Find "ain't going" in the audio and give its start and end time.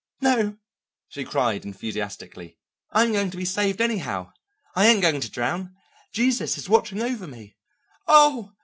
4.87-5.21